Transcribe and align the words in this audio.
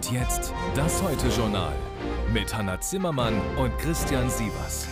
Und 0.00 0.12
jetzt 0.12 0.54
das 0.74 1.02
Heute-Journal 1.02 1.74
mit 2.32 2.56
Hanna 2.56 2.80
Zimmermann 2.80 3.38
und 3.58 3.76
Christian 3.80 4.30
Sievers. 4.30 4.88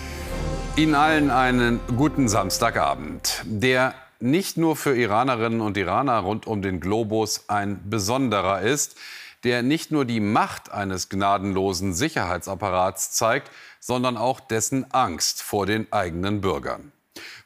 Ihnen 0.77 0.95
allen 0.95 1.31
einen 1.31 1.81
guten 1.97 2.29
Samstagabend, 2.29 3.43
der 3.47 3.95
nicht 4.21 4.59
nur 4.59 4.77
für 4.77 4.95
Iranerinnen 4.95 5.63
und 5.63 5.79
Iraner 5.79 6.19
rund 6.19 6.47
um 6.47 6.61
den 6.61 6.79
Globus 6.79 7.49
ein 7.49 7.89
besonderer 7.89 8.61
ist, 8.61 8.99
der 9.45 9.63
nicht 9.63 9.91
nur 9.91 10.05
die 10.05 10.21
Macht 10.21 10.73
eines 10.73 11.09
gnadenlosen 11.09 11.95
Sicherheitsapparats 11.95 13.13
zeigt, 13.13 13.51
sondern 13.81 14.19
auch 14.19 14.41
dessen 14.41 14.93
Angst 14.93 15.41
vor 15.41 15.65
den 15.65 15.91
eigenen 15.91 16.43
Bürgern. 16.43 16.93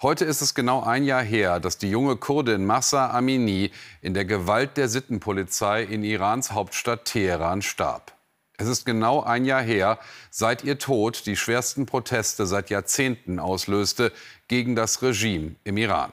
Heute 0.00 0.24
ist 0.24 0.40
es 0.42 0.54
genau 0.54 0.82
ein 0.82 1.04
Jahr 1.04 1.22
her, 1.22 1.60
dass 1.60 1.78
die 1.78 1.90
junge 1.90 2.16
Kurdin 2.16 2.64
Massa 2.64 3.10
Amini 3.10 3.70
in 4.00 4.14
der 4.14 4.24
Gewalt 4.24 4.76
der 4.76 4.88
Sittenpolizei 4.88 5.82
in 5.82 6.04
Irans 6.04 6.52
Hauptstadt 6.52 7.04
Teheran 7.04 7.62
starb. 7.62 8.12
Es 8.58 8.68
ist 8.68 8.84
genau 8.84 9.22
ein 9.22 9.44
Jahr 9.44 9.62
her, 9.62 9.98
seit 10.30 10.62
ihr 10.62 10.78
Tod 10.78 11.26
die 11.26 11.36
schwersten 11.36 11.86
Proteste 11.86 12.46
seit 12.46 12.70
Jahrzehnten 12.70 13.38
auslöste 13.38 14.12
gegen 14.46 14.76
das 14.76 15.02
Regime 15.02 15.56
im 15.64 15.76
Iran. 15.76 16.12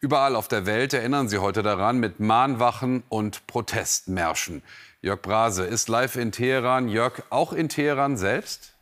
Überall 0.00 0.36
auf 0.36 0.48
der 0.48 0.66
Welt 0.66 0.94
erinnern 0.94 1.28
sie 1.28 1.38
heute 1.38 1.62
daran 1.62 1.98
mit 1.98 2.20
Mahnwachen 2.20 3.02
und 3.08 3.46
Protestmärschen. 3.46 4.62
Jörg 5.02 5.20
Brase 5.22 5.64
ist 5.64 5.88
live 5.88 6.16
in 6.16 6.32
Teheran. 6.32 6.88
Jörg, 6.88 7.22
auch 7.30 7.52
in 7.52 7.68
Teheran 7.68 8.16
selbst? 8.16 8.75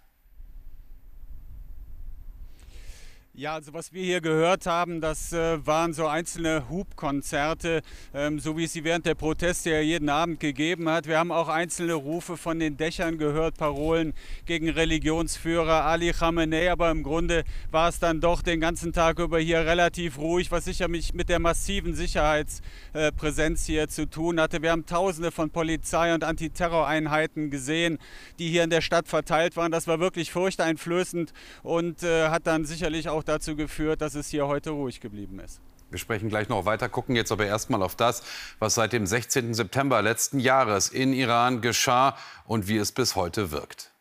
Ja, 3.36 3.54
also 3.54 3.72
was 3.72 3.92
wir 3.92 4.04
hier 4.04 4.20
gehört 4.20 4.64
haben, 4.66 5.00
das 5.00 5.32
äh, 5.32 5.66
waren 5.66 5.92
so 5.92 6.06
einzelne 6.06 6.68
Hubkonzerte, 6.68 7.82
ähm, 8.14 8.38
so 8.38 8.56
wie 8.56 8.62
es 8.62 8.72
sie 8.74 8.84
während 8.84 9.06
der 9.06 9.16
Proteste 9.16 9.70
ja 9.70 9.80
jeden 9.80 10.08
Abend 10.08 10.38
gegeben 10.38 10.88
hat. 10.88 11.08
Wir 11.08 11.18
haben 11.18 11.32
auch 11.32 11.48
einzelne 11.48 11.94
Rufe 11.94 12.36
von 12.36 12.60
den 12.60 12.76
Dächern 12.76 13.18
gehört, 13.18 13.56
Parolen 13.56 14.14
gegen 14.46 14.68
Religionsführer 14.70 15.84
Ali 15.84 16.12
Khamenei, 16.12 16.70
aber 16.70 16.92
im 16.92 17.02
Grunde 17.02 17.42
war 17.72 17.88
es 17.88 17.98
dann 17.98 18.20
doch 18.20 18.40
den 18.40 18.60
ganzen 18.60 18.92
Tag 18.92 19.18
über 19.18 19.40
hier 19.40 19.66
relativ 19.66 20.18
ruhig, 20.18 20.52
was 20.52 20.66
sicher 20.66 20.86
mich 20.86 21.12
mit 21.12 21.28
der 21.28 21.40
massiven 21.40 21.92
Sicherheitspräsenz 21.92 23.66
hier 23.66 23.88
zu 23.88 24.08
tun 24.08 24.40
hatte. 24.40 24.62
Wir 24.62 24.70
haben 24.70 24.86
tausende 24.86 25.32
von 25.32 25.50
Polizei- 25.50 26.14
und 26.14 26.22
Antiterroreinheiten 26.22 27.50
gesehen, 27.50 27.98
die 28.38 28.48
hier 28.48 28.62
in 28.62 28.70
der 28.70 28.80
Stadt 28.80 29.08
verteilt 29.08 29.56
waren. 29.56 29.72
Das 29.72 29.88
war 29.88 29.98
wirklich 29.98 30.30
furchteinflößend 30.30 31.32
und 31.64 32.04
äh, 32.04 32.28
hat 32.28 32.46
dann 32.46 32.64
sicherlich 32.64 33.08
auch 33.08 33.23
dazu 33.28 33.56
geführt, 33.56 34.00
dass 34.00 34.14
es 34.14 34.28
hier 34.28 34.46
heute 34.46 34.70
ruhig 34.70 35.00
geblieben 35.00 35.40
ist. 35.40 35.60
Wir 35.90 35.98
sprechen 35.98 36.28
gleich 36.28 36.48
noch 36.48 36.64
weiter, 36.64 36.88
gucken 36.88 37.14
jetzt 37.14 37.30
aber 37.30 37.46
erstmal 37.46 37.82
auf 37.82 37.94
das, 37.94 38.22
was 38.58 38.74
seit 38.74 38.92
dem 38.92 39.06
16. 39.06 39.54
September 39.54 40.02
letzten 40.02 40.40
Jahres 40.40 40.88
in 40.88 41.12
Iran 41.12 41.60
geschah 41.60 42.16
und 42.46 42.66
wie 42.66 42.78
es 42.78 42.90
bis 42.90 43.14
heute 43.14 43.52
wirkt. 43.52 43.92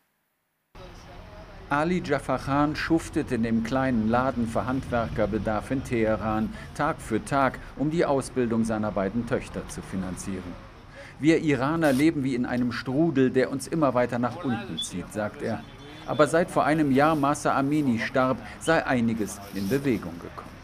Ali 1.70 2.02
Jafar 2.04 2.38
Khan 2.38 2.76
schuftet 2.76 3.32
in 3.32 3.42
dem 3.42 3.64
kleinen 3.64 4.08
Laden 4.08 4.46
für 4.46 4.66
Handwerkerbedarf 4.66 5.70
in 5.70 5.82
Teheran 5.82 6.52
Tag 6.74 7.00
für 7.00 7.24
Tag, 7.24 7.58
um 7.76 7.90
die 7.90 8.04
Ausbildung 8.04 8.64
seiner 8.64 8.90
beiden 8.90 9.26
Töchter 9.26 9.66
zu 9.68 9.80
finanzieren. 9.80 10.52
Wir 11.20 11.38
Iraner 11.40 11.92
leben 11.92 12.22
wie 12.22 12.34
in 12.34 12.44
einem 12.44 12.72
Strudel, 12.72 13.30
der 13.30 13.50
uns 13.50 13.66
immer 13.66 13.94
weiter 13.94 14.18
nach 14.18 14.44
unten 14.44 14.78
zieht, 14.78 15.12
sagt 15.12 15.42
er. 15.42 15.62
Aber 16.06 16.26
seit 16.26 16.50
vor 16.50 16.64
einem 16.64 16.92
Jahr 16.92 17.16
Masa 17.16 17.56
Amini 17.56 17.98
starb, 17.98 18.38
sei 18.60 18.84
einiges 18.84 19.40
in 19.54 19.68
Bewegung 19.68 20.14
gekommen. 20.20 20.54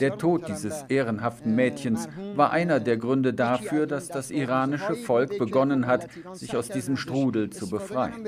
Der 0.00 0.18
Tod 0.18 0.48
dieses 0.48 0.82
ehrenhaften 0.88 1.54
Mädchens 1.54 2.08
war 2.34 2.50
einer 2.50 2.80
der 2.80 2.96
Gründe 2.96 3.32
dafür, 3.32 3.86
dass 3.86 4.08
das 4.08 4.30
iranische 4.30 4.96
Volk 4.96 5.38
begonnen 5.38 5.86
hat, 5.86 6.08
sich 6.32 6.56
aus 6.56 6.68
diesem 6.68 6.96
Strudel 6.96 7.50
zu 7.50 7.70
befreien. 7.70 8.26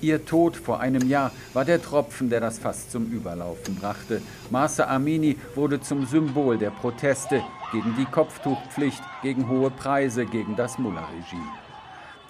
Ihr 0.00 0.24
Tod 0.24 0.56
vor 0.56 0.80
einem 0.80 1.06
Jahr 1.06 1.30
war 1.52 1.66
der 1.66 1.82
Tropfen, 1.82 2.30
der 2.30 2.40
das 2.40 2.58
Fass 2.58 2.88
zum 2.88 3.12
Überlaufen 3.12 3.74
brachte. 3.76 4.22
Masa 4.50 4.86
Amini 4.86 5.36
wurde 5.54 5.80
zum 5.80 6.06
Symbol 6.06 6.56
der 6.56 6.70
Proteste 6.70 7.42
gegen 7.72 7.94
die 7.96 8.06
Kopftuchpflicht, 8.06 9.02
gegen 9.22 9.48
hohe 9.48 9.70
Preise, 9.70 10.24
gegen 10.24 10.56
das 10.56 10.78
Mullah-Regime. 10.78 11.61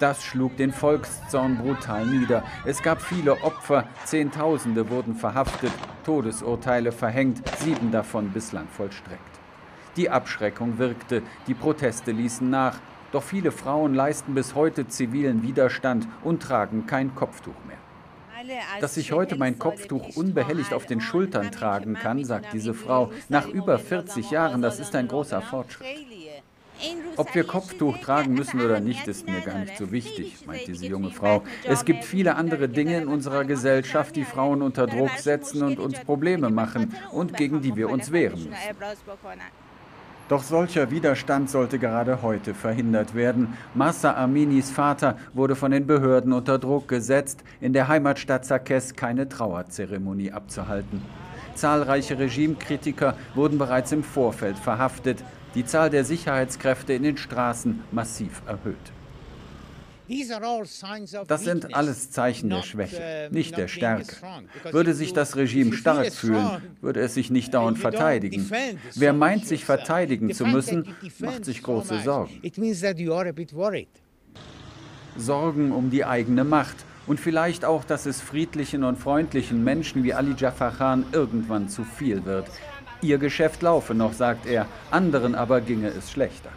Das 0.03 0.21
schlug 0.21 0.57
den 0.57 0.73
Volkszorn 0.73 1.59
brutal 1.59 2.05
nieder. 2.05 2.43
Es 2.65 2.83
gab 2.83 3.01
viele 3.01 3.41
Opfer, 3.41 3.87
Zehntausende 4.03 4.89
wurden 4.89 5.15
verhaftet, 5.15 5.71
Todesurteile 6.03 6.91
verhängt, 6.91 7.41
sieben 7.59 7.89
davon 7.89 8.29
bislang 8.31 8.67
vollstreckt. 8.67 9.39
Die 9.95 10.09
Abschreckung 10.09 10.77
wirkte, 10.77 11.21
die 11.47 11.53
Proteste 11.53 12.11
ließen 12.11 12.49
nach, 12.49 12.81
doch 13.13 13.23
viele 13.23 13.53
Frauen 13.53 13.93
leisten 13.93 14.35
bis 14.35 14.55
heute 14.55 14.89
zivilen 14.89 15.41
Widerstand 15.41 16.05
und 16.21 16.43
tragen 16.43 16.85
kein 16.85 17.15
Kopftuch 17.15 17.55
mehr. 17.65 17.77
Dass 18.81 18.97
ich 18.97 19.13
heute 19.13 19.37
mein 19.37 19.57
Kopftuch 19.57 20.17
unbehelligt 20.17 20.73
auf 20.73 20.85
den 20.85 20.99
Schultern 20.99 21.49
tragen 21.49 21.93
kann, 21.93 22.25
sagt 22.25 22.51
diese 22.51 22.73
Frau, 22.73 23.13
nach 23.29 23.47
über 23.47 23.79
40 23.79 24.31
Jahren, 24.31 24.61
das 24.61 24.81
ist 24.81 24.95
ein 24.95 25.07
großer 25.07 25.41
Fortschritt. 25.41 25.87
Ob 27.17 27.33
wir 27.35 27.43
Kopftuch 27.43 27.97
tragen 27.99 28.33
müssen 28.33 28.59
oder 28.61 28.79
nicht, 28.79 29.07
ist 29.07 29.27
mir 29.27 29.41
gar 29.41 29.59
nicht 29.59 29.77
so 29.77 29.91
wichtig, 29.91 30.45
meint 30.45 30.67
diese 30.67 30.85
junge 30.85 31.11
Frau. 31.11 31.43
Es 31.63 31.85
gibt 31.85 32.03
viele 32.03 32.35
andere 32.35 32.69
Dinge 32.69 32.97
in 32.97 33.07
unserer 33.07 33.45
Gesellschaft, 33.45 34.15
die 34.15 34.25
Frauen 34.25 34.61
unter 34.61 34.87
Druck 34.87 35.11
setzen 35.17 35.63
und 35.63 35.79
uns 35.79 35.99
Probleme 35.99 36.49
machen 36.49 36.95
und 37.11 37.35
gegen 37.37 37.61
die 37.61 37.75
wir 37.75 37.89
uns 37.89 38.11
wehren 38.11 38.43
müssen. 38.43 38.55
Doch 40.29 40.41
solcher 40.41 40.89
Widerstand 40.89 41.49
sollte 41.49 41.77
gerade 41.77 42.21
heute 42.21 42.53
verhindert 42.53 43.13
werden. 43.13 43.57
Massa 43.73 44.15
Aminis 44.15 44.71
Vater 44.71 45.17
wurde 45.33 45.55
von 45.55 45.71
den 45.71 45.85
Behörden 45.85 46.31
unter 46.31 46.57
Druck 46.59 46.87
gesetzt, 46.87 47.43
in 47.59 47.73
der 47.73 47.89
Heimatstadt 47.89 48.45
Sakes 48.45 48.95
keine 48.95 49.27
Trauerzeremonie 49.27 50.31
abzuhalten. 50.31 51.01
Zahlreiche 51.55 52.17
Regimekritiker 52.17 53.15
wurden 53.35 53.57
bereits 53.57 53.91
im 53.91 54.03
Vorfeld 54.03 54.57
verhaftet 54.57 55.23
die 55.55 55.65
Zahl 55.65 55.89
der 55.89 56.03
Sicherheitskräfte 56.03 56.93
in 56.93 57.03
den 57.03 57.17
Straßen 57.17 57.81
massiv 57.91 58.41
erhöht. 58.47 58.91
Das 61.27 61.43
sind 61.43 61.73
alles 61.73 62.11
Zeichen 62.11 62.49
der 62.49 62.61
Schwäche, 62.63 63.29
nicht 63.31 63.57
der 63.57 63.67
Stärke. 63.67 64.15
Würde 64.71 64.93
sich 64.93 65.13
das 65.13 65.35
Regime 65.37 65.73
stark 65.73 66.11
fühlen, 66.11 66.61
würde 66.81 66.99
es 66.99 67.13
sich 67.13 67.31
nicht 67.31 67.53
dauernd 67.53 67.79
verteidigen. 67.79 68.49
Wer 68.95 69.13
meint, 69.13 69.47
sich 69.47 69.63
verteidigen 69.65 70.33
zu 70.33 70.45
müssen, 70.45 70.93
macht 71.19 71.45
sich 71.45 71.63
große 71.63 72.01
Sorgen. 72.01 72.41
Sorgen 75.15 75.71
um 75.71 75.89
die 75.89 76.05
eigene 76.05 76.43
Macht 76.43 76.75
und 77.07 77.19
vielleicht 77.19 77.65
auch, 77.65 77.83
dass 77.83 78.05
es 78.05 78.19
friedlichen 78.19 78.83
und 78.83 78.97
freundlichen 78.97 79.63
Menschen 79.63 80.03
wie 80.03 80.13
Ali 80.13 80.33
Jafar 80.37 80.71
Khan 80.71 81.05
irgendwann 81.11 81.69
zu 81.69 81.83
viel 81.83 82.25
wird. 82.25 82.47
Ihr 83.03 83.17
Geschäft 83.17 83.61
laufe 83.61 83.93
noch, 83.93 84.13
sagt 84.13 84.45
er, 84.45 84.65
anderen 84.89 85.35
aber 85.35 85.59
ginge 85.59 85.89
es 85.89 86.09
schlechter. 86.11 86.49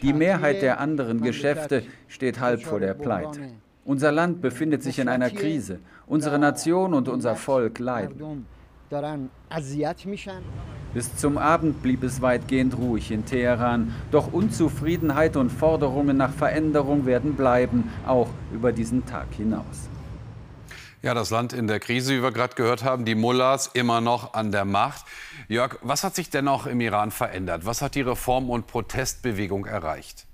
Die 0.00 0.12
Mehrheit 0.12 0.62
der 0.62 0.80
anderen 0.80 1.20
Geschäfte 1.20 1.82
steht 2.08 2.40
halb 2.40 2.62
vor 2.62 2.80
der 2.80 2.94
Pleite. 2.94 3.50
Unser 3.84 4.10
Land 4.12 4.40
befindet 4.40 4.82
sich 4.82 4.98
in 4.98 5.08
einer 5.08 5.30
Krise. 5.30 5.78
Unsere 6.06 6.38
Nation 6.38 6.94
und 6.94 7.08
unser 7.08 7.36
Volk 7.36 7.78
leiden. 7.78 8.46
Bis 10.94 11.16
zum 11.16 11.36
Abend 11.36 11.82
blieb 11.82 12.02
es 12.02 12.22
weitgehend 12.22 12.78
ruhig 12.78 13.10
in 13.10 13.26
Teheran. 13.26 13.92
Doch 14.10 14.32
Unzufriedenheit 14.32 15.36
und 15.36 15.50
Forderungen 15.50 16.16
nach 16.16 16.32
Veränderung 16.32 17.04
werden 17.04 17.34
bleiben, 17.34 17.90
auch 18.06 18.28
über 18.54 18.72
diesen 18.72 19.04
Tag 19.04 19.26
hinaus. 19.36 19.90
Ja, 21.06 21.14
das 21.14 21.30
Land 21.30 21.52
in 21.52 21.68
der 21.68 21.78
Krise, 21.78 22.16
wie 22.16 22.20
wir 22.20 22.32
gerade 22.32 22.56
gehört 22.56 22.82
haben, 22.82 23.04
die 23.04 23.14
Mullahs 23.14 23.70
immer 23.74 24.00
noch 24.00 24.34
an 24.34 24.50
der 24.50 24.64
Macht. 24.64 25.04
Jörg, 25.46 25.78
was 25.82 26.02
hat 26.02 26.16
sich 26.16 26.30
dennoch 26.30 26.66
im 26.66 26.80
Iran 26.80 27.12
verändert? 27.12 27.64
Was 27.64 27.80
hat 27.80 27.94
die 27.94 28.00
Reform- 28.00 28.50
und 28.50 28.66
Protestbewegung 28.66 29.66
erreicht? 29.66 30.26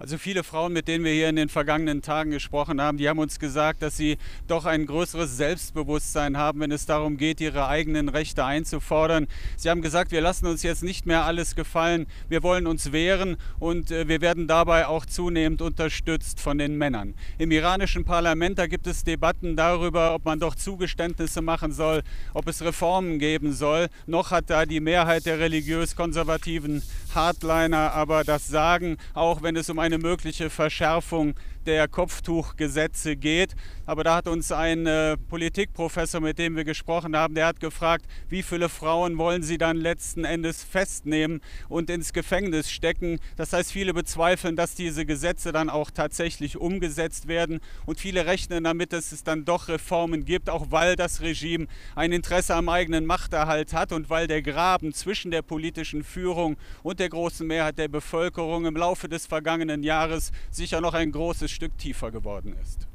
Also 0.00 0.16
viele 0.16 0.44
Frauen, 0.44 0.72
mit 0.72 0.86
denen 0.86 1.04
wir 1.04 1.12
hier 1.12 1.28
in 1.28 1.34
den 1.34 1.48
vergangenen 1.48 2.02
Tagen 2.02 2.30
gesprochen 2.30 2.80
haben, 2.80 2.98
die 2.98 3.08
haben 3.08 3.18
uns 3.18 3.40
gesagt, 3.40 3.82
dass 3.82 3.96
sie 3.96 4.16
doch 4.46 4.64
ein 4.64 4.86
größeres 4.86 5.36
Selbstbewusstsein 5.36 6.36
haben, 6.36 6.60
wenn 6.60 6.70
es 6.70 6.86
darum 6.86 7.16
geht, 7.16 7.40
ihre 7.40 7.66
eigenen 7.66 8.08
Rechte 8.08 8.44
einzufordern. 8.44 9.26
Sie 9.56 9.68
haben 9.68 9.82
gesagt, 9.82 10.12
wir 10.12 10.20
lassen 10.20 10.46
uns 10.46 10.62
jetzt 10.62 10.84
nicht 10.84 11.06
mehr 11.06 11.24
alles 11.24 11.56
gefallen, 11.56 12.06
wir 12.28 12.44
wollen 12.44 12.68
uns 12.68 12.92
wehren 12.92 13.38
und 13.58 13.90
äh, 13.90 14.06
wir 14.06 14.20
werden 14.20 14.46
dabei 14.46 14.86
auch 14.86 15.04
zunehmend 15.04 15.62
unterstützt 15.62 16.38
von 16.38 16.58
den 16.58 16.78
Männern. 16.78 17.14
Im 17.38 17.50
iranischen 17.50 18.04
Parlament, 18.04 18.58
da 18.60 18.68
gibt 18.68 18.86
es 18.86 19.02
Debatten 19.02 19.56
darüber, 19.56 20.14
ob 20.14 20.24
man 20.24 20.38
doch 20.38 20.54
Zugeständnisse 20.54 21.42
machen 21.42 21.72
soll, 21.72 22.04
ob 22.34 22.46
es 22.46 22.62
Reformen 22.62 23.18
geben 23.18 23.52
soll. 23.52 23.88
Noch 24.06 24.30
hat 24.30 24.48
da 24.48 24.64
die 24.64 24.78
Mehrheit 24.78 25.26
der 25.26 25.40
religiös-konservativen 25.40 26.82
Hardliner 27.16 27.94
aber 27.94 28.22
das 28.22 28.46
Sagen, 28.46 28.96
auch 29.14 29.42
wenn 29.42 29.56
es 29.56 29.68
um 29.68 29.78
eine 29.88 29.98
mögliche 29.98 30.50
Verschärfung 30.50 31.34
der 31.68 31.86
Kopftuchgesetze 31.86 33.14
geht. 33.14 33.54
Aber 33.84 34.02
da 34.02 34.16
hat 34.16 34.26
uns 34.26 34.50
ein 34.52 34.86
äh, 34.86 35.16
Politikprofessor, 35.16 36.20
mit 36.20 36.38
dem 36.38 36.56
wir 36.56 36.64
gesprochen 36.64 37.14
haben, 37.14 37.34
der 37.34 37.46
hat 37.46 37.60
gefragt, 37.60 38.06
wie 38.28 38.42
viele 38.42 38.70
Frauen 38.70 39.18
wollen 39.18 39.42
Sie 39.42 39.58
dann 39.58 39.76
letzten 39.76 40.24
Endes 40.24 40.64
festnehmen 40.64 41.42
und 41.68 41.90
ins 41.90 42.14
Gefängnis 42.14 42.70
stecken. 42.70 43.20
Das 43.36 43.52
heißt, 43.52 43.70
viele 43.70 43.92
bezweifeln, 43.92 44.56
dass 44.56 44.74
diese 44.74 45.04
Gesetze 45.04 45.52
dann 45.52 45.68
auch 45.68 45.90
tatsächlich 45.90 46.56
umgesetzt 46.56 47.28
werden. 47.28 47.60
Und 47.84 48.00
viele 48.00 48.24
rechnen 48.24 48.64
damit, 48.64 48.94
dass 48.94 49.12
es 49.12 49.22
dann 49.22 49.44
doch 49.44 49.68
Reformen 49.68 50.24
gibt, 50.24 50.48
auch 50.48 50.70
weil 50.70 50.96
das 50.96 51.20
Regime 51.20 51.66
ein 51.94 52.12
Interesse 52.12 52.54
am 52.54 52.70
eigenen 52.70 53.04
Machterhalt 53.04 53.74
hat 53.74 53.92
und 53.92 54.08
weil 54.08 54.26
der 54.26 54.40
Graben 54.40 54.94
zwischen 54.94 55.30
der 55.30 55.42
politischen 55.42 56.02
Führung 56.02 56.56
und 56.82 56.98
der 56.98 57.10
großen 57.10 57.46
Mehrheit 57.46 57.76
der 57.76 57.88
Bevölkerung 57.88 58.64
im 58.64 58.76
Laufe 58.76 59.08
des 59.08 59.26
vergangenen 59.26 59.82
Jahres 59.82 60.32
sicher 60.50 60.80
noch 60.80 60.94
ein 60.94 61.12
großes 61.12 61.57
Stück 61.58 61.76
tiefer 61.76 62.12
geworden 62.12 62.54
ist. 62.62 62.86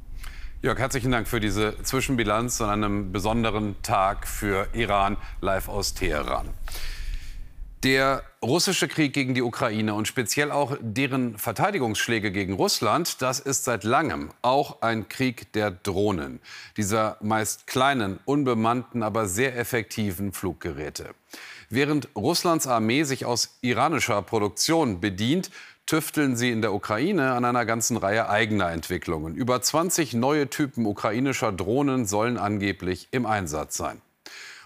Jörg, 0.62 0.78
herzlichen 0.78 1.10
Dank 1.10 1.28
für 1.28 1.38
diese 1.38 1.76
Zwischenbilanz 1.82 2.62
an 2.62 2.82
einem 2.82 3.12
besonderen 3.12 3.76
Tag 3.82 4.26
für 4.26 4.68
Iran 4.72 5.18
live 5.42 5.68
aus 5.68 5.92
Teheran. 5.92 6.48
Der 7.82 8.22
russische 8.42 8.88
Krieg 8.88 9.12
gegen 9.12 9.34
die 9.34 9.42
Ukraine 9.42 9.92
und 9.92 10.08
speziell 10.08 10.50
auch 10.50 10.78
deren 10.80 11.36
Verteidigungsschläge 11.36 12.32
gegen 12.32 12.54
Russland, 12.54 13.20
das 13.20 13.38
ist 13.38 13.64
seit 13.64 13.84
langem 13.84 14.30
auch 14.40 14.80
ein 14.80 15.10
Krieg 15.10 15.52
der 15.52 15.70
Drohnen, 15.70 16.40
dieser 16.78 17.18
meist 17.20 17.66
kleinen, 17.66 18.18
unbemannten, 18.24 19.02
aber 19.02 19.28
sehr 19.28 19.58
effektiven 19.58 20.32
Fluggeräte. 20.32 21.10
Während 21.68 22.08
Russlands 22.16 22.66
Armee 22.66 23.02
sich 23.02 23.26
aus 23.26 23.58
iranischer 23.60 24.22
Produktion 24.22 25.00
bedient, 25.00 25.50
tüfteln 25.86 26.36
sie 26.36 26.50
in 26.50 26.62
der 26.62 26.72
Ukraine 26.72 27.32
an 27.32 27.44
einer 27.44 27.66
ganzen 27.66 27.96
Reihe 27.96 28.28
eigener 28.28 28.70
Entwicklungen. 28.70 29.34
Über 29.34 29.60
20 29.60 30.14
neue 30.14 30.48
Typen 30.48 30.86
ukrainischer 30.86 31.52
Drohnen 31.52 32.06
sollen 32.06 32.38
angeblich 32.38 33.08
im 33.10 33.26
Einsatz 33.26 33.76
sein. 33.76 34.00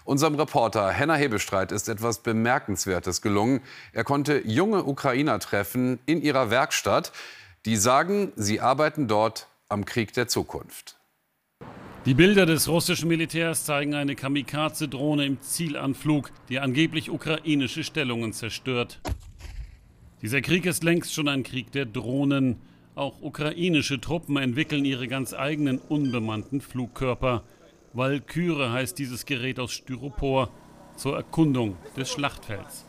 Unserem 0.05 0.35
Reporter 0.35 0.89
Henna 0.89 1.15
Hebestreit 1.15 1.71
ist 1.71 1.87
etwas 1.87 2.19
Bemerkenswertes 2.19 3.21
gelungen. 3.21 3.61
Er 3.93 4.03
konnte 4.03 4.41
junge 4.45 4.85
Ukrainer 4.85 5.39
treffen 5.39 5.99
in 6.05 6.21
ihrer 6.21 6.49
Werkstatt, 6.49 7.11
die 7.65 7.75
sagen, 7.75 8.31
sie 8.35 8.59
arbeiten 8.61 9.07
dort 9.07 9.47
am 9.67 9.85
Krieg 9.85 10.13
der 10.13 10.27
Zukunft. 10.27 10.95
Die 12.05 12.13
Bilder 12.13 12.45
des 12.45 12.69
russischen 12.69 13.09
Militärs 13.09 13.65
zeigen 13.65 13.93
eine 13.93 14.15
Kamikaze-Drohne 14.15 15.25
im 15.25 15.41
Zielanflug, 15.41 16.31
die 16.47 16.59
angeblich 16.59 17.11
ukrainische 17.11 17.83
Stellungen 17.83 18.31
zerstört. 18.33 18.99
Dieser 20.21 20.41
Krieg 20.41 20.65
ist 20.65 20.83
längst 20.83 21.13
schon 21.13 21.29
ein 21.29 21.43
Krieg 21.43 21.71
der 21.71 21.85
Drohnen. 21.85 22.57
Auch 22.95 23.21
ukrainische 23.21 24.01
Truppen 24.01 24.35
entwickeln 24.35 24.83
ihre 24.83 25.07
ganz 25.07 25.33
eigenen 25.33 25.77
unbemannten 25.77 26.59
Flugkörper. 26.59 27.43
Walküre 27.93 28.71
heißt 28.71 28.99
dieses 28.99 29.25
Gerät 29.25 29.59
aus 29.59 29.71
Styropor 29.71 30.49
zur 30.97 31.15
Erkundung 31.15 31.77
des 31.95 32.11
Schlachtfelds. 32.11 32.85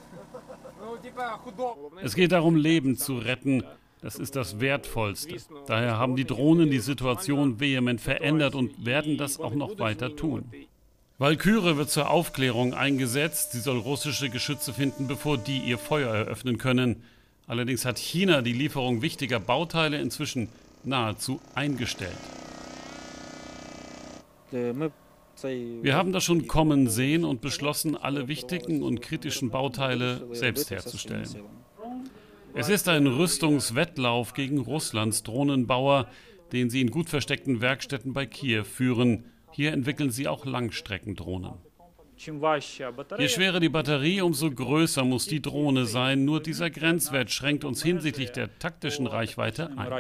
Es 2.03 2.17
geht 2.17 2.33
darum, 2.33 2.57
Leben 2.57 2.97
zu 2.97 3.19
retten. 3.19 3.63
Das 4.03 4.17
ist 4.17 4.35
das 4.35 4.59
Wertvollste. 4.59 5.37
Daher 5.67 5.99
haben 5.99 6.17
die 6.17 6.25
Drohnen 6.25 6.71
die 6.71 6.81
Situation 6.81 7.61
vehement 7.61 8.01
verändert 8.01 8.57
und 8.57 8.85
werden 8.85 9.19
das 9.19 9.39
auch 9.39 9.55
noch 9.55 9.79
weiter 9.79 10.17
tun. 10.17 10.51
Walküre 11.19 11.77
wird 11.77 11.91
zur 11.91 12.11
Aufklärung 12.11 12.75
eingesetzt. 12.75 13.53
Sie 13.53 13.61
soll 13.61 13.79
russische 13.79 14.31
Geschütze 14.31 14.73
finden, 14.73 15.07
bevor 15.07 15.39
die 15.39 15.59
ihr 15.59 15.79
Feuer 15.79 16.13
eröffnen 16.13 16.59
können. 16.59 17.05
Allerdings 17.51 17.85
hat 17.85 17.99
China 17.99 18.43
die 18.43 18.53
Lieferung 18.53 19.03
wichtiger 19.03 19.41
Bauteile 19.41 20.01
inzwischen 20.01 20.51
nahezu 20.85 21.41
eingestellt. 21.53 22.15
Wir 24.53 25.97
haben 25.97 26.13
das 26.13 26.23
schon 26.23 26.47
kommen 26.47 26.89
sehen 26.89 27.25
und 27.25 27.41
beschlossen, 27.41 27.97
alle 27.97 28.29
wichtigen 28.29 28.85
und 28.85 29.03
kritischen 29.03 29.51
Bauteile 29.51 30.29
selbst 30.33 30.71
herzustellen. 30.71 31.29
Es 32.55 32.69
ist 32.69 32.89
ein 32.89 33.09
Rüstungswettlauf 33.09 34.33
gegen 34.35 34.61
Russlands 34.61 35.25
Drohnenbauer, 35.25 36.07
den 36.53 36.71
sie 36.71 36.81
in 36.81 36.93
gut 36.93 37.09
versteckten 37.09 37.61
Werkstätten 37.61 38.13
bei 38.13 38.27
Kiew 38.27 38.63
führen. 38.63 39.25
Hier 39.51 39.73
entwickeln 39.73 40.13
sie 40.13 40.29
auch 40.29 40.47
Langstreckendrohnen. 40.47 41.55
Je 43.19 43.29
schwerer 43.29 43.61
die 43.61 43.71
Batterie, 43.71 44.21
umso 44.21 44.51
größer 44.51 45.05
muss 45.05 45.27
die 45.27 45.41
Drohne 45.41 45.87
sein. 45.87 46.27
Nur 46.27 46.43
dieser 46.43 46.69
Grenzwert 46.69 47.31
schränkt 47.31 47.65
uns 47.65 47.83
hinsichtlich 47.83 48.31
der 48.33 48.59
taktischen 48.59 49.07
Reichweite 49.07 49.71
ein. 49.77 49.91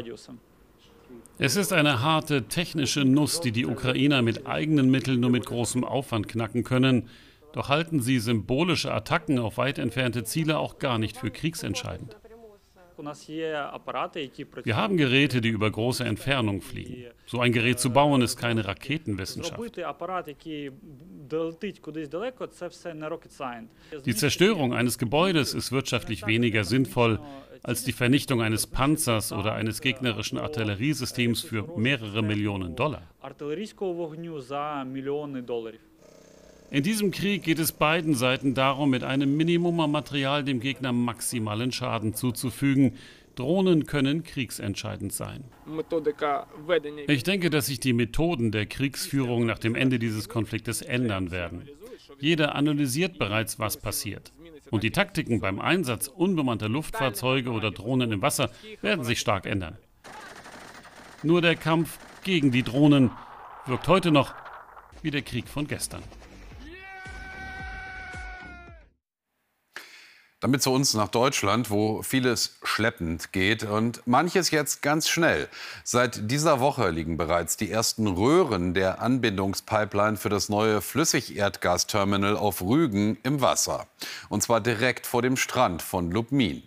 Es 1.39 1.57
ist 1.57 1.73
eine 1.73 2.03
harte 2.03 2.43
technische 2.49 3.07
Nuss, 3.07 3.41
die 3.41 3.53
die 3.53 3.65
Ukrainer 3.65 4.21
mit 4.21 4.47
eigenen 4.47 4.91
Mitteln 4.91 5.21
nur 5.21 5.31
mit 5.31 5.47
großem 5.47 5.83
Aufwand 5.83 6.29
knacken 6.29 6.63
können. 6.63 7.09
Doch 7.53 7.71
halten 7.71 8.01
sie 8.01 8.19
symbolische 8.19 8.93
Attacken 8.93 9.39
auf 9.39 9.57
weit 9.57 9.79
entfernte 9.79 10.23
Ziele 10.25 10.59
auch 10.59 10.79
gar 10.79 10.99
nicht 10.99 11.17
für 11.17 11.31
kriegsentscheidend. 11.31 12.17
Wir 14.65 14.77
haben 14.77 14.97
Geräte, 14.97 15.41
die 15.41 15.49
über 15.49 15.71
große 15.71 16.05
Entfernung 16.05 16.61
fliegen. 16.61 17.07
So 17.27 17.41
ein 17.41 17.53
Gerät 17.53 17.79
zu 17.79 17.91
bauen 17.91 18.23
ist 18.23 18.37
keine 18.37 18.65
Raketenwissenschaft. 18.67 19.61
Die 24.05 24.15
Zerstörung 24.15 24.75
eines 24.75 24.99
Gebäudes 24.99 25.55
ist 25.55 25.73
wirtschaftlich 25.73 26.27
weniger 26.27 26.65
sinnvoll 26.65 27.21
als 27.63 27.85
die 27.85 27.93
Vernichtung 27.93 28.41
eines 28.43 28.67
Panzers 28.67 29.33
oder 29.33 29.53
eines 29.53 29.81
gegnerischen 29.81 30.39
Artilleriesystems 30.39 31.43
für 31.43 31.67
mehrere 31.77 32.23
Millionen 32.23 32.75
Dollar. 32.75 33.03
In 36.71 36.85
diesem 36.85 37.11
Krieg 37.11 37.43
geht 37.43 37.59
es 37.59 37.73
beiden 37.73 38.15
Seiten 38.15 38.55
darum, 38.55 38.91
mit 38.91 39.03
einem 39.03 39.37
Minimum 39.37 39.81
an 39.81 39.91
Material 39.91 40.45
dem 40.45 40.61
Gegner 40.61 40.93
maximalen 40.93 41.73
Schaden 41.73 42.15
zuzufügen. 42.15 42.97
Drohnen 43.35 43.87
können 43.87 44.23
kriegsentscheidend 44.23 45.13
sein. 45.13 45.45
Ich 47.09 47.23
denke, 47.25 47.51
dass 47.51 47.67
sich 47.67 47.81
die 47.81 47.93
Methoden 47.93 48.53
der 48.53 48.67
Kriegsführung 48.67 49.47
nach 49.47 49.59
dem 49.59 49.75
Ende 49.75 49.99
dieses 49.99 50.29
Konfliktes 50.29 50.81
ändern 50.81 51.33
werden. 51.33 51.69
Jeder 52.21 52.55
analysiert 52.55 53.19
bereits, 53.19 53.59
was 53.59 53.77
passiert. 53.77 54.33
Und 54.71 54.85
die 54.85 54.93
Taktiken 54.93 55.41
beim 55.41 55.59
Einsatz 55.59 56.07
unbemannter 56.07 56.69
Luftfahrzeuge 56.69 57.51
oder 57.51 57.73
Drohnen 57.73 58.13
im 58.13 58.23
Wasser 58.23 58.51
werden 58.81 59.05
sich 59.05 59.19
stark 59.19 59.47
ändern. 59.47 59.77
Nur 61.25 61.41
der 61.41 61.57
Kampf 61.57 61.99
gegen 62.23 62.53
die 62.53 62.63
Drohnen 62.63 63.11
wirkt 63.67 63.89
heute 63.89 64.13
noch 64.13 64.35
wie 65.03 65.11
der 65.11 65.23
Krieg 65.23 65.49
von 65.49 65.67
gestern. 65.67 66.03
Damit 70.41 70.63
zu 70.63 70.73
uns 70.73 70.95
nach 70.95 71.09
Deutschland, 71.09 71.69
wo 71.69 72.03
vieles 72.03 72.57
schleppend 72.63 73.31
geht 73.33 73.63
und 73.63 74.01
manches 74.07 74.51
jetzt 74.51 74.81
ganz 74.81 75.07
schnell. 75.07 75.49
Seit 75.85 76.31
dieser 76.31 76.61
Woche 76.61 76.89
liegen 76.89 77.19
bereits 77.19 77.59
die 77.59 77.71
ersten 77.71 78.07
Röhren 78.07 78.73
der 78.73 79.03
Anbindungspipeline 79.03 80.17
für 80.17 80.31
das 80.31 80.49
neue 80.49 80.81
Flüssigerdgasterminal 80.81 82.39
auf 82.39 82.63
Rügen 82.63 83.19
im 83.23 83.43
Wasser. 83.43 83.87
Und 84.31 84.43
zwar 84.43 84.63
direkt 84.63 85.07
vor 85.07 85.21
dem 85.21 85.37
Strand 85.37 85.83
von 85.83 86.11
Lubmin. 86.11 86.63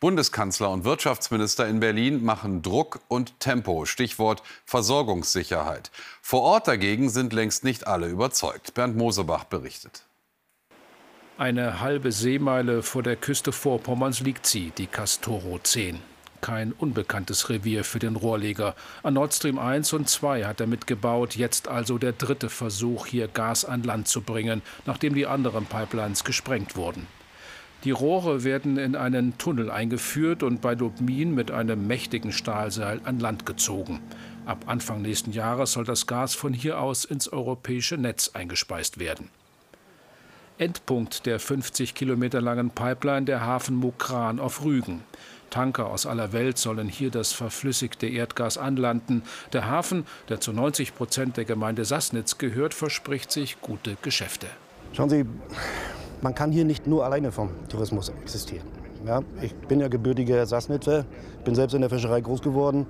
Bundeskanzler 0.00 0.70
und 0.70 0.84
Wirtschaftsminister 0.84 1.68
in 1.68 1.80
Berlin 1.80 2.24
machen 2.24 2.62
Druck 2.62 3.00
und 3.08 3.38
Tempo, 3.40 3.84
Stichwort 3.84 4.42
Versorgungssicherheit. 4.64 5.90
Vor 6.22 6.40
Ort 6.40 6.66
dagegen 6.66 7.10
sind 7.10 7.34
längst 7.34 7.62
nicht 7.62 7.86
alle 7.86 8.08
überzeugt. 8.08 8.72
Bernd 8.72 8.96
Mosebach 8.96 9.44
berichtet. 9.44 10.04
Eine 11.42 11.80
halbe 11.80 12.12
Seemeile 12.12 12.84
vor 12.84 13.02
der 13.02 13.16
Küste 13.16 13.50
Vorpommerns 13.50 14.20
liegt 14.20 14.46
sie, 14.46 14.72
die 14.78 14.86
Castoro 14.86 15.58
10. 15.60 15.98
Kein 16.40 16.70
unbekanntes 16.70 17.48
Revier 17.48 17.82
für 17.82 17.98
den 17.98 18.14
Rohrleger. 18.14 18.76
An 19.02 19.14
Nord 19.14 19.34
Stream 19.34 19.58
1 19.58 19.92
und 19.92 20.08
2 20.08 20.44
hat 20.44 20.60
er 20.60 20.68
mitgebaut. 20.68 21.34
Jetzt 21.34 21.66
also 21.66 21.98
der 21.98 22.12
dritte 22.12 22.48
Versuch, 22.48 23.06
hier 23.06 23.26
Gas 23.26 23.64
an 23.64 23.82
Land 23.82 24.06
zu 24.06 24.20
bringen, 24.20 24.62
nachdem 24.86 25.16
die 25.16 25.26
anderen 25.26 25.66
Pipelines 25.66 26.22
gesprengt 26.22 26.76
wurden. 26.76 27.08
Die 27.82 27.90
Rohre 27.90 28.44
werden 28.44 28.78
in 28.78 28.94
einen 28.94 29.36
Tunnel 29.36 29.68
eingeführt 29.68 30.44
und 30.44 30.60
bei 30.60 30.74
Lubmin 30.74 31.34
mit 31.34 31.50
einem 31.50 31.88
mächtigen 31.88 32.30
Stahlseil 32.30 33.00
an 33.02 33.18
Land 33.18 33.46
gezogen. 33.46 33.98
Ab 34.46 34.66
Anfang 34.68 35.02
nächsten 35.02 35.32
Jahres 35.32 35.72
soll 35.72 35.86
das 35.86 36.06
Gas 36.06 36.36
von 36.36 36.52
hier 36.52 36.78
aus 36.80 37.04
ins 37.04 37.26
europäische 37.26 37.96
Netz 37.96 38.30
eingespeist 38.32 39.00
werden. 39.00 39.28
Endpunkt 40.58 41.26
der 41.26 41.38
50 41.38 41.94
Kilometer 41.94 42.40
langen 42.40 42.70
Pipeline 42.70 43.26
der 43.26 43.44
Hafen 43.44 43.76
Mukran 43.76 44.40
auf 44.40 44.64
Rügen. 44.64 45.02
Tanker 45.50 45.86
aus 45.86 46.06
aller 46.06 46.32
Welt 46.32 46.58
sollen 46.58 46.88
hier 46.88 47.10
das 47.10 47.32
verflüssigte 47.32 48.06
Erdgas 48.06 48.56
anlanden. 48.56 49.22
Der 49.52 49.68
Hafen, 49.68 50.06
der 50.28 50.40
zu 50.40 50.52
90 50.52 50.94
Prozent 50.94 51.36
der 51.36 51.44
Gemeinde 51.44 51.84
Sassnitz 51.84 52.38
gehört, 52.38 52.74
verspricht 52.74 53.30
sich 53.30 53.60
gute 53.60 53.96
Geschäfte. 54.02 54.46
Schauen 54.92 55.10
Sie, 55.10 55.24
man 56.22 56.34
kann 56.34 56.52
hier 56.52 56.64
nicht 56.64 56.86
nur 56.86 57.04
alleine 57.04 57.32
vom 57.32 57.50
Tourismus 57.68 58.08
existieren. 58.08 58.66
Ja, 59.06 59.20
ich 59.42 59.54
bin 59.54 59.80
ja 59.80 59.88
gebürtiger 59.88 60.46
Sassnitzer, 60.46 61.04
bin 61.44 61.54
selbst 61.54 61.74
in 61.74 61.80
der 61.80 61.90
Fischerei 61.90 62.20
groß 62.20 62.40
geworden 62.40 62.86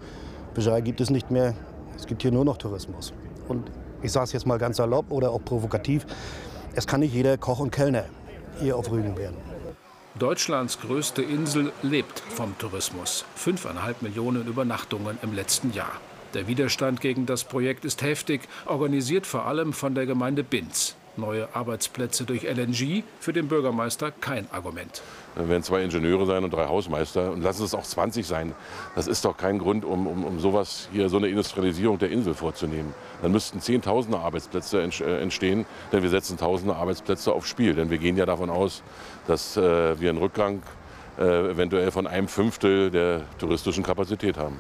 Fischerei 0.55 0.83
gibt 0.83 1.01
es 1.01 1.11
nicht 1.11 1.31
mehr. 1.31 1.55
Es 1.97 2.07
gibt 2.07 2.23
hier 2.23 2.31
nur 2.31 2.45
noch 2.45 2.59
Tourismus. 2.59 3.13
Und 3.49 3.71
ich 4.03 4.13
sage 4.13 4.25
es 4.25 4.33
jetzt 4.33 4.47
mal 4.47 4.59
ganz 4.59 4.77
salopp 4.77 5.11
oder 5.11 5.31
auch 5.31 5.43
provokativ, 5.45 6.07
es 6.75 6.87
kann 6.87 7.01
nicht 7.01 7.15
jeder 7.15 7.37
Koch 7.39 7.59
und 7.59 7.71
Kellner 7.71 8.07
hier 8.61 8.77
auf 8.77 8.91
Rügen 8.91 9.17
werden. 9.17 9.37
Deutschlands 10.19 10.79
größte 10.81 11.23
Insel 11.23 11.73
lebt 11.83 12.21
vom 12.21 12.57
Tourismus. 12.59 13.25
Fünfeinhalb 13.35 14.03
Millionen 14.03 14.47
Übernachtungen 14.47 15.19
im 15.23 15.35
letzten 15.35 15.73
Jahr. 15.73 15.93
Der 16.35 16.47
Widerstand 16.47 17.01
gegen 17.01 17.27
das 17.27 17.45
Projekt 17.45 17.85
ist 17.85 18.03
heftig, 18.03 18.43
organisiert 18.67 19.27
vor 19.27 19.47
allem 19.47 19.73
von 19.73 19.95
der 19.95 20.07
Gemeinde 20.07 20.45
Binz. 20.45 20.97
Neue 21.17 21.55
Arbeitsplätze 21.55 22.25
durch 22.25 22.45
LNG 22.45 23.03
für 23.21 23.33
den 23.33 23.49
Bürgermeister 23.49 24.11
kein 24.11 24.51
Argument. 24.51 25.03
Dann 25.35 25.49
werden 25.49 25.63
zwei 25.63 25.83
Ingenieure 25.83 26.27
sein 26.27 26.43
und 26.45 26.53
drei 26.53 26.67
Hausmeister 26.67 27.33
und 27.33 27.43
lassen 27.43 27.65
es 27.65 27.75
auch 27.75 27.83
20 27.83 28.27
sein. 28.27 28.55
Das 28.95 29.07
ist 29.07 29.25
doch 29.25 29.37
kein 29.37 29.59
Grund, 29.59 29.85
um, 29.85 30.07
um, 30.07 30.25
um 30.25 30.41
sowas 30.41 30.89
hier, 30.93 31.09
so 31.09 31.19
eine 31.19 31.29
Industrialisierung 31.29 31.99
der 31.99 32.11
Insel 32.11 32.35
vorzunehmen. 32.35 32.95
Dann 33.21 33.33
müssten 33.33 33.61
Zehntausende 33.61 34.19
Arbeitsplätze 34.19 34.81
äh, 34.81 35.21
entstehen, 35.21 35.67
denn 35.93 36.03
wir 36.03 36.11
setzen 36.11 36.39
Tausende 36.39 36.77
Arbeitsplätze 36.77 37.33
aufs 37.33 37.49
Spiel. 37.49 37.75
Denn 37.75 37.91
wir 37.91 37.99
gehen 37.99 38.17
ja 38.17 38.27
davon 38.27 38.51
aus, 38.51 38.83
dass 39.27 39.57
äh, 39.57 40.01
wir 40.01 40.11
einen 40.11 40.19
Rückgang 40.19 40.63
äh, 41.19 41.51
eventuell 41.51 41.91
von 41.91 42.07
einem 42.07 42.29
Fünftel 42.29 42.91
der 42.91 43.23
touristischen 43.39 43.83
Kapazität 43.83 44.39
haben. 44.39 44.57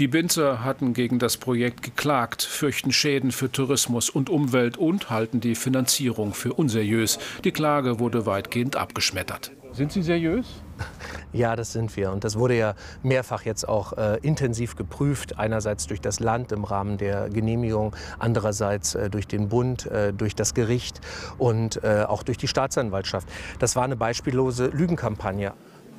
Die 0.00 0.14
Winzer 0.14 0.64
hatten 0.64 0.94
gegen 0.94 1.18
das 1.18 1.36
Projekt 1.36 1.82
geklagt, 1.82 2.42
fürchten 2.42 2.90
Schäden 2.90 3.32
für 3.32 3.52
Tourismus 3.52 4.08
und 4.08 4.30
Umwelt 4.30 4.78
und 4.78 5.10
halten 5.10 5.40
die 5.40 5.54
Finanzierung 5.54 6.32
für 6.32 6.54
unseriös. 6.54 7.18
Die 7.44 7.52
Klage 7.52 8.00
wurde 8.00 8.24
weitgehend 8.24 8.76
abgeschmettert. 8.76 9.52
Sind 9.72 9.92
Sie 9.92 10.02
seriös? 10.02 10.46
Ja, 11.32 11.54
das 11.54 11.72
sind 11.72 11.96
wir. 11.96 12.10
Und 12.10 12.24
das 12.24 12.36
wurde 12.36 12.56
ja 12.56 12.74
mehrfach 13.04 13.44
jetzt 13.44 13.68
auch 13.68 13.92
äh, 13.92 14.18
intensiv 14.22 14.74
geprüft. 14.74 15.38
Einerseits 15.38 15.86
durch 15.86 16.00
das 16.00 16.18
Land 16.18 16.50
im 16.50 16.64
Rahmen 16.64 16.98
der 16.98 17.28
Genehmigung, 17.28 17.94
andererseits 18.18 18.96
äh, 18.96 19.10
durch 19.10 19.28
den 19.28 19.48
Bund, 19.48 19.86
äh, 19.86 20.12
durch 20.12 20.34
das 20.34 20.54
Gericht 20.54 21.00
und 21.38 21.84
äh, 21.84 22.04
auch 22.08 22.24
durch 22.24 22.36
die 22.36 22.48
Staatsanwaltschaft. 22.48 23.28
Das 23.60 23.76
war 23.76 23.84
eine 23.84 23.94
beispiellose 23.94 24.68
Lügenkampagne. 24.68 25.52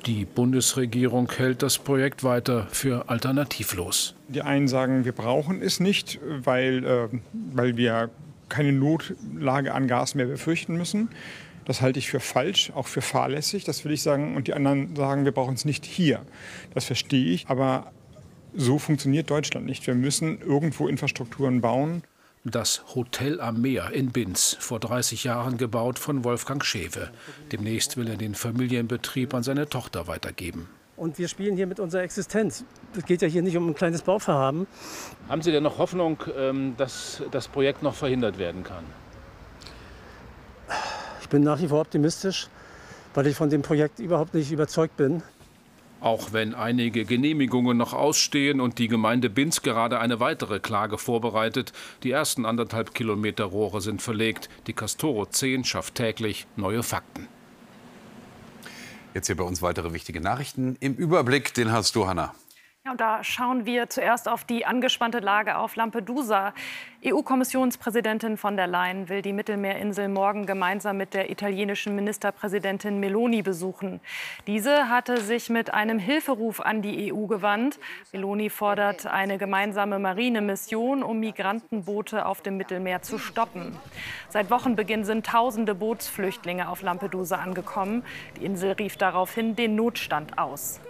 Die 0.06 0.24
Bundesregierung 0.24 1.30
hält 1.30 1.62
das 1.62 1.78
Projekt 1.78 2.24
weiter 2.24 2.66
für 2.70 3.08
alternativlos. 3.08 4.16
Die 4.26 4.42
einen 4.42 4.66
sagen, 4.66 5.04
wir 5.04 5.12
brauchen 5.12 5.62
es 5.62 5.78
nicht, 5.78 6.18
weil, 6.24 6.84
äh, 6.84 7.08
weil 7.32 7.76
wir 7.76 8.10
keine 8.48 8.72
Notlage 8.72 9.72
an 9.72 9.86
Gas 9.86 10.16
mehr 10.16 10.26
befürchten 10.26 10.76
müssen. 10.76 11.08
Das 11.64 11.80
halte 11.80 12.00
ich 12.00 12.10
für 12.10 12.18
falsch, 12.18 12.72
auch 12.74 12.88
für 12.88 13.00
fahrlässig, 13.00 13.62
das 13.62 13.84
will 13.84 13.92
ich 13.92 14.02
sagen. 14.02 14.34
Und 14.34 14.48
die 14.48 14.54
anderen 14.54 14.96
sagen, 14.96 15.24
wir 15.24 15.32
brauchen 15.32 15.54
es 15.54 15.64
nicht 15.64 15.84
hier. 15.84 16.22
Das 16.74 16.84
verstehe 16.84 17.32
ich, 17.32 17.46
aber 17.46 17.92
so 18.54 18.78
funktioniert 18.78 19.30
Deutschland 19.30 19.66
nicht. 19.66 19.86
Wir 19.86 19.94
müssen 19.94 20.40
irgendwo 20.40 20.88
Infrastrukturen 20.88 21.60
bauen. 21.60 22.02
Das 22.44 22.82
Hotel 22.96 23.40
am 23.40 23.60
Meer 23.60 23.92
in 23.92 24.10
Binz, 24.10 24.56
vor 24.58 24.80
30 24.80 25.22
Jahren 25.22 25.58
gebaut 25.58 26.00
von 26.00 26.24
Wolfgang 26.24 26.64
Schewe. 26.64 27.12
Demnächst 27.52 27.96
will 27.96 28.08
er 28.08 28.16
den 28.16 28.34
Familienbetrieb 28.34 29.32
an 29.32 29.44
seine 29.44 29.68
Tochter 29.68 30.08
weitergeben. 30.08 30.68
Und 30.96 31.18
wir 31.18 31.28
spielen 31.28 31.54
hier 31.54 31.68
mit 31.68 31.78
unserer 31.78 32.02
Existenz. 32.02 32.64
Es 32.98 33.04
geht 33.04 33.22
ja 33.22 33.28
hier 33.28 33.42
nicht 33.42 33.56
um 33.56 33.68
ein 33.68 33.76
kleines 33.76 34.02
Bauvorhaben. 34.02 34.66
Haben 35.28 35.40
Sie 35.40 35.52
denn 35.52 35.62
noch 35.62 35.78
Hoffnung, 35.78 36.18
ähm, 36.36 36.74
dass 36.76 37.22
das 37.30 37.46
Projekt 37.46 37.84
noch 37.84 37.94
verhindert 37.94 38.38
werden 38.38 38.64
kann? 38.64 38.84
Ich 41.20 41.28
bin 41.28 41.44
nach 41.44 41.60
wie 41.60 41.68
vor 41.68 41.80
optimistisch, 41.80 42.48
weil 43.14 43.28
ich 43.28 43.36
von 43.36 43.50
dem 43.50 43.62
Projekt 43.62 44.00
überhaupt 44.00 44.34
nicht 44.34 44.50
überzeugt 44.50 44.96
bin. 44.96 45.22
Auch 46.02 46.32
wenn 46.32 46.52
einige 46.56 47.04
Genehmigungen 47.04 47.76
noch 47.76 47.92
ausstehen 47.92 48.60
und 48.60 48.80
die 48.80 48.88
Gemeinde 48.88 49.30
Binz 49.30 49.62
gerade 49.62 50.00
eine 50.00 50.18
weitere 50.18 50.58
Klage 50.58 50.98
vorbereitet, 50.98 51.72
die 52.02 52.10
ersten 52.10 52.44
anderthalb 52.44 52.92
Kilometer 52.92 53.44
Rohre 53.44 53.80
sind 53.80 54.02
verlegt. 54.02 54.48
Die 54.66 54.72
Castoro 54.72 55.26
10 55.26 55.62
schafft 55.62 55.94
täglich 55.94 56.48
neue 56.56 56.82
Fakten. 56.82 57.28
Jetzt 59.14 59.28
hier 59.28 59.36
bei 59.36 59.44
uns 59.44 59.62
weitere 59.62 59.92
wichtige 59.92 60.20
Nachrichten. 60.20 60.76
Im 60.80 60.94
Überblick, 60.94 61.54
den 61.54 61.70
hast 61.70 61.94
du, 61.94 62.08
Hanna. 62.08 62.34
Ja, 62.84 62.90
und 62.90 63.00
da 63.00 63.22
schauen 63.22 63.64
wir 63.64 63.88
zuerst 63.88 64.28
auf 64.28 64.42
die 64.42 64.66
angespannte 64.66 65.20
Lage 65.20 65.56
auf 65.56 65.76
Lampedusa. 65.76 66.52
EU-Kommissionspräsidentin 67.04 68.36
von 68.36 68.56
der 68.56 68.66
Leyen 68.66 69.08
will 69.08 69.22
die 69.22 69.32
Mittelmeerinsel 69.32 70.08
morgen 70.08 70.46
gemeinsam 70.46 70.96
mit 70.96 71.14
der 71.14 71.30
italienischen 71.30 71.94
Ministerpräsidentin 71.94 72.98
Meloni 72.98 73.42
besuchen. 73.42 74.00
Diese 74.48 74.88
hatte 74.88 75.20
sich 75.20 75.48
mit 75.48 75.72
einem 75.72 76.00
Hilferuf 76.00 76.58
an 76.58 76.82
die 76.82 77.12
EU 77.12 77.26
gewandt. 77.26 77.78
Meloni 78.10 78.50
fordert 78.50 79.06
eine 79.06 79.38
gemeinsame 79.38 80.00
Marinemission, 80.00 81.04
um 81.04 81.20
Migrantenboote 81.20 82.26
auf 82.26 82.40
dem 82.40 82.56
Mittelmeer 82.56 83.00
zu 83.02 83.18
stoppen. 83.18 83.78
Seit 84.28 84.50
Wochenbeginn 84.50 85.04
sind 85.04 85.24
tausende 85.24 85.76
Bootsflüchtlinge 85.76 86.68
auf 86.68 86.82
Lampedusa 86.82 87.36
angekommen. 87.36 88.02
Die 88.40 88.44
Insel 88.44 88.72
rief 88.72 88.96
daraufhin 88.96 89.54
den 89.54 89.76
Notstand 89.76 90.36
aus. 90.36 90.80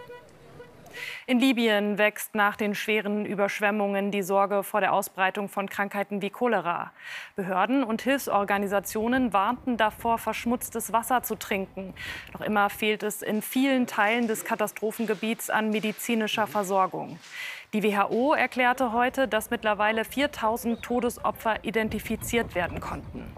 In 1.27 1.41
Libyen 1.41 1.99
wächst 1.99 2.35
nach 2.35 2.57
den 2.57 2.75
schweren 2.75 3.25
Überschwemmungen 3.25 4.11
die 4.11 4.23
Sorge 4.23 4.63
vor 4.63 4.81
der 4.81 4.93
Ausbreitung 4.93 5.49
von 5.49 5.69
Krankheiten 5.69 6.23
wie 6.23 6.31
Cholera. 6.31 6.93
Behörden 7.37 7.85
und 7.85 8.03
Hilfsorganisationen 8.03 9.33
warnten 9.33 9.77
davor, 9.77 10.19
verschmutztes 10.19 10.93
Wasser 10.93 11.23
zu 11.23 11.37
trinken. 11.37 11.95
Noch 12.33 12.41
immer 12.41 12.71
fehlt 12.71 13.03
es 13.03 13.23
in 13.23 13.43
vielen 13.43 13.87
Teilen 13.87 14.27
des 14.27 14.45
Katastrophengebiets 14.45 15.51
an 15.51 15.71
medizinischer 15.71 16.47
Versorgung. 16.47 17.19
Die 17.73 17.83
WHO 17.83 18.35
erklärte 18.35 18.93
heute, 18.93 19.29
dass 19.29 19.51
mittlerweile 19.51 20.05
4000 20.05 20.83
Todesopfer 20.83 21.65
identifiziert 21.65 22.55
werden 22.55 22.81
konnten. 22.81 23.33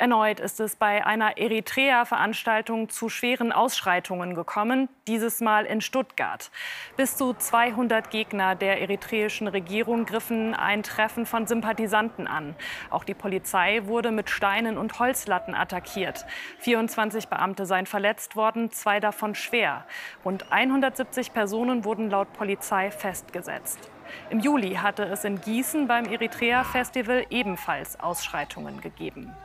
Erneut 0.00 0.40
ist 0.40 0.60
es 0.60 0.76
bei 0.76 1.04
einer 1.04 1.36
Eritrea-Veranstaltung 1.36 2.88
zu 2.88 3.10
schweren 3.10 3.52
Ausschreitungen 3.52 4.34
gekommen, 4.34 4.88
dieses 5.06 5.42
Mal 5.42 5.66
in 5.66 5.82
Stuttgart. 5.82 6.50
Bis 6.96 7.18
zu 7.18 7.34
200 7.34 8.08
Gegner 8.08 8.54
der 8.54 8.80
eritreischen 8.80 9.46
Regierung 9.46 10.06
griffen 10.06 10.54
ein 10.54 10.82
Treffen 10.82 11.26
von 11.26 11.46
Sympathisanten 11.46 12.26
an. 12.26 12.56
Auch 12.88 13.04
die 13.04 13.12
Polizei 13.12 13.82
wurde 13.84 14.10
mit 14.10 14.30
Steinen 14.30 14.78
und 14.78 14.98
Holzlatten 14.98 15.54
attackiert. 15.54 16.24
24 16.60 17.28
Beamte 17.28 17.66
seien 17.66 17.84
verletzt 17.84 18.36
worden, 18.36 18.70
zwei 18.70 19.00
davon 19.00 19.34
schwer. 19.34 19.84
Rund 20.24 20.50
170 20.50 21.34
Personen 21.34 21.84
wurden 21.84 22.08
laut 22.08 22.32
Polizei 22.32 22.90
festgesetzt. 22.90 23.90
Im 24.30 24.40
Juli 24.40 24.76
hatte 24.76 25.04
es 25.04 25.24
in 25.24 25.42
Gießen 25.42 25.86
beim 25.86 26.06
Eritrea-Festival 26.06 27.26
ebenfalls 27.28 28.00
Ausschreitungen 28.00 28.80
gegeben. 28.80 29.36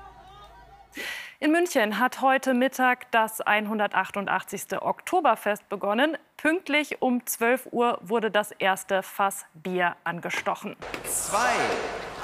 In 1.41 1.51
München 1.51 1.99
hat 1.99 2.21
heute 2.21 2.53
Mittag 2.53 3.11
das 3.11 3.41
188. 3.41 4.81
Oktoberfest 4.81 5.67
begonnen. 5.67 6.17
Pünktlich 6.37 7.01
um 7.01 7.25
12 7.25 7.67
Uhr 7.71 7.99
wurde 8.01 8.31
das 8.31 8.51
erste 8.51 9.03
Fass 9.03 9.45
Bier 9.53 9.97
angestochen. 10.05 10.77
Zwei, 11.03 11.51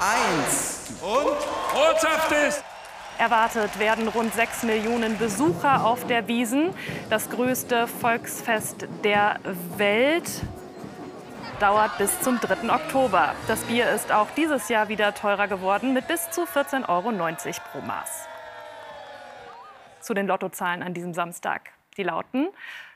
eins 0.00 0.94
und 1.02 1.36
Botschaft 1.74 2.32
ist! 2.32 2.64
Erwartet 3.18 3.78
werden 3.78 4.08
rund 4.08 4.32
6 4.32 4.62
Millionen 4.62 5.18
Besucher 5.18 5.84
auf 5.84 6.06
der 6.06 6.26
Wiesen. 6.26 6.74
Das 7.10 7.28
größte 7.28 7.86
Volksfest 7.86 8.88
der 9.04 9.38
Welt 9.76 10.28
dauert 11.60 11.98
bis 11.98 12.18
zum 12.22 12.40
3. 12.40 12.72
Oktober. 12.72 13.34
Das 13.46 13.60
Bier 13.60 13.90
ist 13.90 14.10
auch 14.10 14.28
dieses 14.36 14.68
Jahr 14.70 14.88
wieder 14.88 15.14
teurer 15.14 15.48
geworden 15.48 15.92
mit 15.92 16.08
bis 16.08 16.30
zu 16.30 16.44
14,90 16.44 16.88
Euro 16.88 17.12
pro 17.70 17.80
Maß 17.86 18.31
zu 20.02 20.14
den 20.14 20.26
Lottozahlen 20.26 20.82
an 20.82 20.94
diesem 20.94 21.14
Samstag. 21.14 21.70
Die 21.96 22.02
lauten 22.02 22.48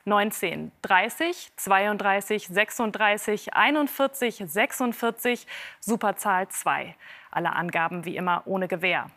19, 0.04 0.72
30, 0.82 1.52
32, 1.56 2.48
36, 2.48 3.54
41, 3.54 4.42
46, 4.46 5.46
Superzahl 5.80 6.48
2. 6.48 6.94
Alle 7.30 7.52
Angaben 7.52 8.04
wie 8.04 8.16
immer 8.16 8.42
ohne 8.46 8.68
Gewähr. 8.68 9.08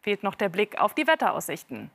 Fehlt 0.00 0.22
noch 0.22 0.34
der 0.34 0.48
Blick 0.48 0.80
auf 0.80 0.94
die 0.94 1.06
Wetteraussichten. 1.06 1.90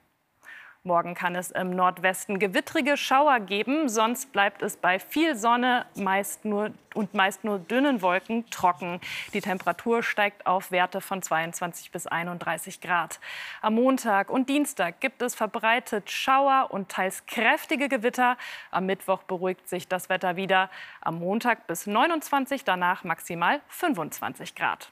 Morgen 0.86 1.16
kann 1.16 1.36
es 1.36 1.50
im 1.50 1.72
Nordwesten 1.72 2.38
gewittrige 2.38 2.96
Schauer 2.96 3.40
geben, 3.40 3.90
sonst 3.90 4.32
bleibt 4.32 4.62
es 4.62 4.78
bei 4.78 5.00
viel 5.00 5.36
Sonne 5.36 5.88
meist 5.96 6.46
nur, 6.46 6.70
und 6.94 7.16
meist 7.16 7.44
nur 7.44 7.58
dünnen 7.58 8.04
Wolken 8.04 8.48
trocken. 8.52 9.02
Die 9.34 9.42
Temperatur 9.42 10.04
steigt 10.04 10.46
auf 10.46 10.70
Werte 10.70 11.02
von 11.02 11.24
22 11.24 11.90
bis 11.90 12.06
31 12.06 12.82
Grad. 12.82 13.20
Am 13.64 13.74
Montag 13.74 14.30
und 14.30 14.48
Dienstag 14.48 15.00
gibt 15.02 15.24
es 15.24 15.34
verbreitet 15.34 16.12
Schauer 16.12 16.68
und 16.70 16.90
teils 16.90 17.26
kräftige 17.26 17.90
Gewitter. 17.90 18.38
Am 18.70 18.86
Mittwoch 18.86 19.24
beruhigt 19.24 19.68
sich 19.68 19.88
das 19.88 20.10
Wetter 20.10 20.36
wieder. 20.36 20.70
Am 21.02 21.18
Montag 21.18 21.66
bis 21.66 21.88
29, 21.88 22.64
danach 22.64 23.04
maximal 23.04 23.60
25 23.70 24.54
Grad. 24.54 24.92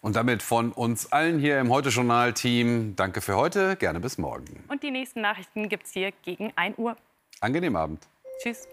Und 0.00 0.16
damit 0.16 0.42
von 0.42 0.72
uns 0.72 1.12
allen 1.12 1.38
hier 1.38 1.58
im 1.60 1.70
Heute-Journal-Team. 1.70 2.94
Danke 2.96 3.20
für 3.20 3.36
heute. 3.36 3.76
Gerne 3.76 4.00
bis 4.00 4.18
morgen. 4.18 4.64
Und 4.68 4.82
die 4.82 4.90
nächsten 4.90 5.20
Nachrichten 5.20 5.68
gibt 5.68 5.86
es 5.86 5.92
hier 5.92 6.12
gegen 6.22 6.52
1 6.56 6.78
Uhr. 6.78 6.96
Angenehmen 7.40 7.76
Abend. 7.76 8.06
Tschüss. 8.42 8.68